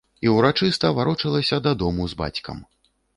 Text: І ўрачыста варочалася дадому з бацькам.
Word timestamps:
І 0.27 0.31
ўрачыста 0.35 0.89
варочалася 0.99 1.59
дадому 1.67 2.07
з 2.15 2.17
бацькам. 2.23 2.65